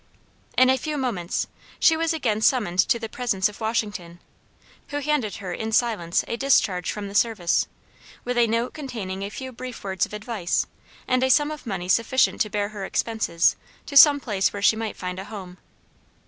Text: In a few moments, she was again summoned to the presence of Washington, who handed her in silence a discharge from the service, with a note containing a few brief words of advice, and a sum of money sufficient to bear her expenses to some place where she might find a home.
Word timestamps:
In 0.57 0.71
a 0.71 0.79
few 0.79 0.97
moments, 0.97 1.45
she 1.79 1.95
was 1.95 2.11
again 2.11 2.41
summoned 2.41 2.79
to 2.79 2.97
the 2.97 3.07
presence 3.07 3.47
of 3.47 3.61
Washington, 3.61 4.19
who 4.87 4.97
handed 4.97 5.35
her 5.35 5.53
in 5.53 5.71
silence 5.71 6.25
a 6.27 6.37
discharge 6.37 6.91
from 6.91 7.07
the 7.07 7.13
service, 7.13 7.67
with 8.25 8.35
a 8.35 8.47
note 8.47 8.73
containing 8.73 9.21
a 9.21 9.29
few 9.29 9.51
brief 9.51 9.83
words 9.83 10.07
of 10.07 10.13
advice, 10.13 10.65
and 11.07 11.21
a 11.21 11.29
sum 11.29 11.51
of 11.51 11.67
money 11.67 11.87
sufficient 11.87 12.41
to 12.41 12.49
bear 12.49 12.69
her 12.69 12.83
expenses 12.83 13.55
to 13.85 13.95
some 13.95 14.19
place 14.19 14.51
where 14.51 14.59
she 14.63 14.75
might 14.75 14.97
find 14.97 15.19
a 15.19 15.25
home. 15.25 15.59